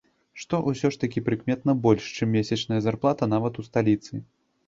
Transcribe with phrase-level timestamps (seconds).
[0.43, 4.13] Што ўсё ж такі прыкметна больш, чым месячная зарплата нават у сталіцы.